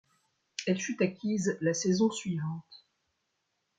[0.65, 2.87] Elle fut acquise la saison suivante.